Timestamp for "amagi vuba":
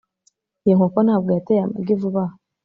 1.63-2.21